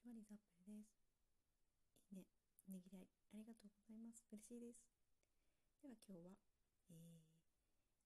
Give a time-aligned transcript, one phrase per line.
[0.00, 0.96] ちはリザップルです。
[2.08, 2.24] いいね。
[2.72, 3.04] ねぎらい。
[3.04, 4.24] ありがとうございます。
[4.32, 4.80] 嬉しいです。
[5.84, 6.40] では今日は、
[6.88, 7.28] えー、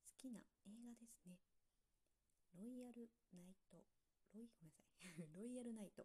[0.03, 1.39] 好きな映画ですね。
[2.51, 3.87] ロイヤルナイト。
[4.35, 4.91] ロイごめんなさい。
[5.39, 6.03] ロイヤルナイト。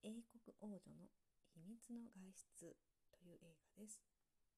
[0.00, 1.12] 英国王女の
[1.52, 2.72] 秘密の外出
[3.12, 4.00] という映画です。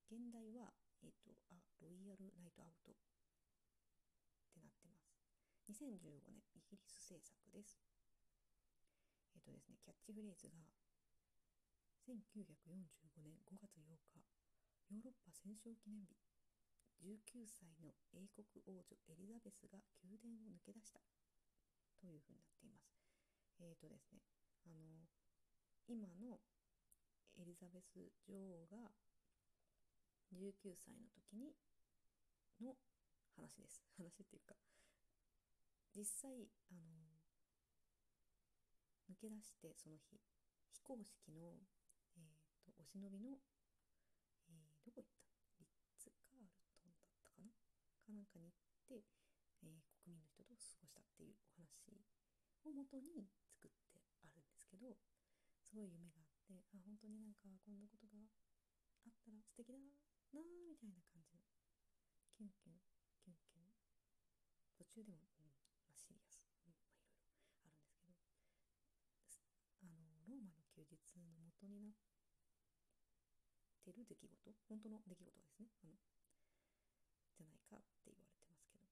[0.06, 0.70] 原題は
[1.02, 2.94] えっ、ー、とあロイヤルナイトアウトっ
[4.54, 5.10] てなってます。
[5.74, 7.82] 2015年イギリス制作です、
[9.50, 10.62] とですねキャッチフレーズが
[12.06, 12.70] 1945
[13.26, 14.22] 年5月8日
[14.94, 16.14] ヨーロッパ戦勝記念日
[17.02, 21.02] 19歳の英国王女エリザベスが宮殿を抜け出した
[21.98, 22.94] というふうになっています。
[23.58, 24.22] えっ、ー、とですね
[24.66, 25.08] あの
[25.88, 26.38] 今の
[27.40, 28.94] エリザベス女王が
[30.30, 31.56] 19歳の時に
[32.62, 32.76] の
[33.34, 34.54] 話です話っていうか
[35.96, 37.19] 実際あの
[39.10, 40.22] 抜け出してその日
[40.70, 41.58] 非公式の、
[42.14, 42.30] えー
[42.62, 43.42] と、お忍びの、
[44.46, 45.10] えー、どこ行っ
[45.58, 45.66] た？
[45.66, 46.46] リッツ・カール
[46.78, 47.50] トンだったかな？
[47.50, 49.02] かなんかに行って、
[49.66, 51.90] えー、国民の人と過ごしたっていうお話
[52.62, 54.94] をもとに作ってあるんですけど
[55.58, 59.90] すごい夢があってあ本当になんかこんなことがあったら素敵だな
[60.70, 61.42] みたいな感じの
[62.30, 62.78] キュンキュン
[63.26, 63.74] キュンキュン。
[64.80, 65.52] 途中でも、うん
[65.84, 66.72] まあ、シリアス、うん
[67.60, 68.32] まあ、いろいろあるんですけど
[69.84, 71.94] あのローマの休日の元になっ
[73.84, 74.54] てる出来事？
[74.68, 75.68] 本当の出来事ですね。
[75.80, 75.96] あの
[77.36, 78.88] じゃないかって言われてますけど、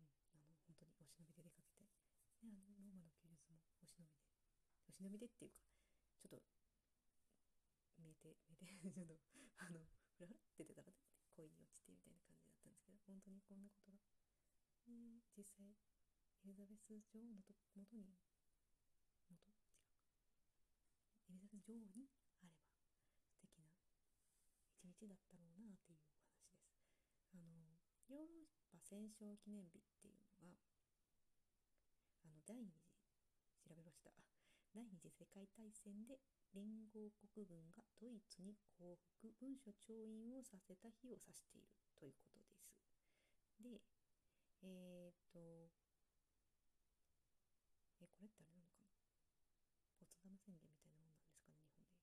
[0.00, 1.92] うん、あの本当にお忍びで出かけて、ね、
[2.40, 4.24] あのローマの休日もお忍びで。
[4.88, 5.64] お忍びでっていうか
[6.20, 6.42] ちょっと
[7.98, 9.86] 見えて見えて ちょっとあの
[10.16, 10.92] ふらふらって出たら
[11.36, 13.98] 恋に落ちてみたいな感じだったんですけど本当にこんなことが、
[14.86, 15.74] ね、実際
[16.44, 18.18] エリザベス女王のと元に
[19.30, 19.52] 元
[21.51, 22.10] 違うに
[22.42, 22.66] あれば
[23.30, 23.70] 素敵な
[24.74, 26.66] 一日だったろうなっていうお話です。
[27.30, 27.78] あの
[28.10, 30.58] ヨーロッパ戦勝記念日っていうのが
[32.24, 32.90] あの第二次
[33.62, 34.10] 調べました
[34.74, 36.18] 第二次世界大戦で
[36.52, 41.68] 連合国軍がドイツに降伏文書調印をさせた日を指している
[42.00, 42.72] ということです。
[43.60, 43.80] で、
[44.62, 45.70] えっ、ー、と、
[48.00, 48.92] え、これってあれなのかな？
[50.00, 52.00] ポツダム宣言みたいなもんなんですかね、日本で。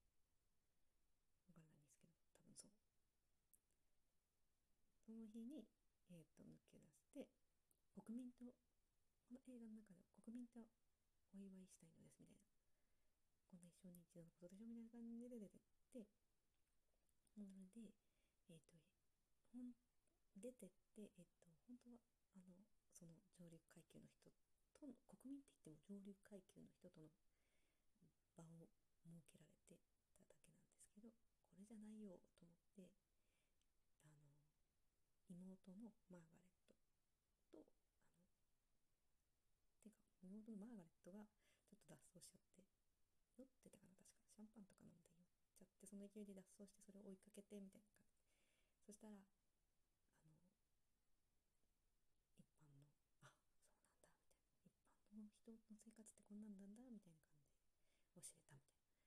[1.46, 2.72] わからないんですけど、多分そう。
[5.38, 5.70] に、
[6.10, 7.30] え、ー、と、抜け出して、
[7.94, 8.50] 国民と、
[9.30, 10.66] この映画の中では国民と
[11.38, 12.50] お祝いしたいのですみたいな。
[13.50, 15.62] こんな一生に一度のことでしょみたいな感じで出てっ
[15.94, 16.06] て
[17.40, 17.94] なので
[18.52, 18.78] えっ、ー、と
[19.54, 19.74] ほん
[20.38, 22.02] 出てってえっ、ー、と本当は
[22.36, 22.62] あの
[22.92, 24.30] その上流階級の人
[24.78, 27.10] との国民って言っても上流階級の人との
[28.36, 28.70] 場を
[29.08, 29.80] 設けられて
[30.14, 31.10] ただけなんですけど
[31.48, 33.09] これじゃないよと思って
[35.34, 36.74] 妹のマーガレット。
[37.52, 37.66] と
[39.82, 41.26] あのてか妹のマーガレットが
[41.66, 42.66] ちょっと脱走しちゃって
[43.38, 44.26] 酔ってたかな確か。
[44.30, 48.18] シャンパンとか飲んで酔っちゃってその勢いで脱走してそれを追いかけてみたいな感じ。
[48.86, 49.30] そしたらあの一
[50.22, 50.42] 般の
[52.42, 54.18] あそうなんだみたいな。
[54.66, 57.54] 一般の人の生活ってこんなんなんだみたいな感じで
[58.18, 58.98] 教えたみたいな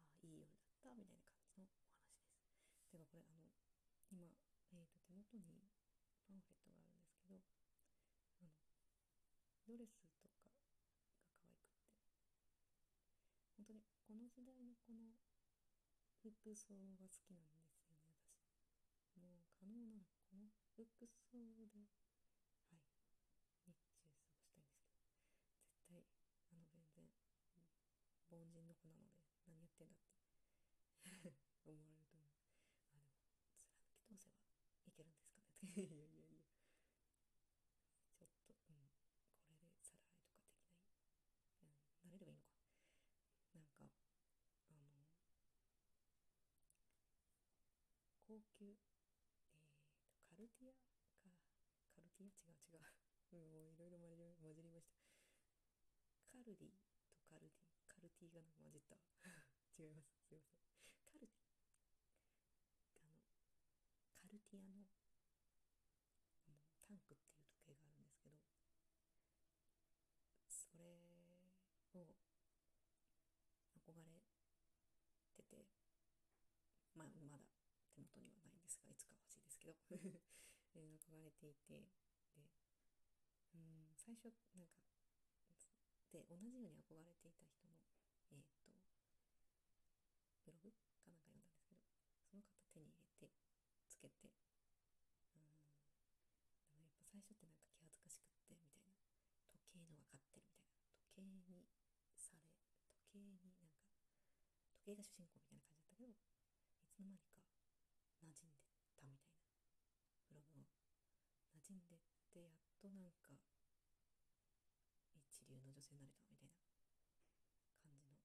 [0.00, 2.90] あいい夜だったみたいな感じのお話です。
[2.90, 3.52] ではこれあの
[4.10, 4.28] 今、
[4.72, 5.68] えーと、手元に
[6.28, 7.40] パンフレットがあるんですけど
[8.40, 8.52] あの
[9.64, 10.88] ドレスとかが可愛くて。
[13.56, 15.18] 本当にこの時代のこの
[16.20, 18.40] 服装が好きなんですよね私。
[19.18, 21.84] もう可能ならこの服装で
[22.70, 22.84] はい
[23.66, 24.68] 日中過ごしたいんですけど。
[25.88, 26.04] 絶対
[26.52, 27.64] あの全然
[28.30, 30.18] 凡人の子なので何やってんだって。
[31.68, 32.30] 思われると思う
[32.80, 33.04] あでも
[33.60, 34.40] 貫き通せば
[34.86, 36.08] いけるんですかねいやいやいや
[38.16, 38.90] ちょっとうん
[39.46, 42.38] これで皿洗いとかできない、うん、慣れればいい。
[42.38, 42.58] のか
[43.54, 43.84] なんか
[44.70, 45.04] あの
[48.26, 50.72] 高級えーと、カルティア
[51.24, 51.30] か
[51.94, 52.82] カルティア違う違う
[53.32, 54.98] うんもういろいろ混じりました。
[56.32, 56.78] カルディと
[57.28, 58.96] カルディカルティがなんか混じった。
[59.82, 60.08] 違います。
[60.28, 60.58] すいません
[61.02, 61.28] カルディ
[62.94, 63.16] あの
[64.20, 64.84] カルティアの
[66.86, 68.36] タンクっていう時計があるんですけど
[70.48, 70.84] それ
[71.94, 72.08] を
[73.74, 74.20] 憧れ
[75.36, 75.64] てて
[76.94, 77.44] まあまだ
[77.94, 79.08] 手元にはないんですがいつ
[79.68, 80.08] ですけど
[80.72, 81.84] 憧れていて
[82.32, 82.48] で
[83.52, 84.80] うん最初なんか
[86.08, 87.76] で同じように憧れていた人の
[88.32, 88.72] えっ、と
[90.44, 91.84] ブログかなんか読んだんですけど
[92.24, 93.28] その方手に入れて
[93.84, 94.32] つけて
[95.36, 95.52] うん
[96.72, 98.96] でもやっぱ最初ってなんか気恥ずかしくってみたいな
[99.52, 101.68] 時計の分かってるみたいな時計に
[102.16, 102.48] され
[103.04, 103.68] 時計になんか
[104.72, 107.44] 時計が主人公みたいな感じだったけどいつの間にか
[108.24, 108.64] 馴染んで
[108.96, 109.37] たみたいな。
[111.68, 111.98] 馴染んでっ
[112.32, 113.36] てやっとなんか
[115.12, 116.64] 一流の女性になれたみたいな
[117.76, 118.16] 感じの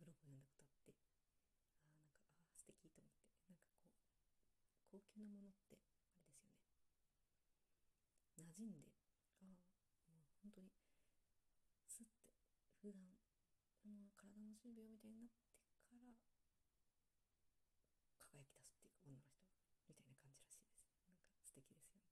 [0.00, 1.28] ブログを読んだことあってあーな
[2.00, 3.92] んかあー素敵と思ってなんかこう
[4.88, 6.40] 高級なものってあれですよね。
[8.40, 8.88] 馴染んで
[9.44, 9.60] ああ
[10.08, 10.72] もう本当に
[11.84, 12.32] スッて
[12.80, 13.04] 普段
[13.84, 15.76] もう体の準備をみたいになってから輝
[18.48, 20.64] き出すっていうか女の人はみたいな感じらしいです
[21.12, 22.08] なんか素敵ですよね、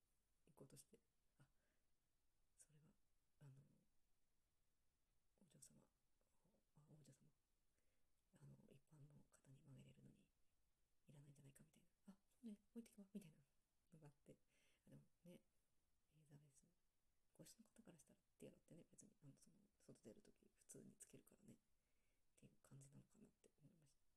[0.47, 0.99] 行こうとして。
[1.35, 1.43] あ
[2.63, 2.95] それは
[3.39, 3.67] あの
[5.39, 5.83] お嬢様。
[6.75, 7.35] あ王女様。
[8.39, 10.23] あの一般の方に曲げれるのに
[11.07, 11.91] いらないんじゃないかみたいな。
[12.07, 14.37] あそうね置いてきまみたいなのがあって。
[14.87, 15.60] あでもね
[17.57, 24.10] 皇室の方からしたら手洗ってね別にあのその外出る時普通につけるからねっていう感じなのかなって思いました。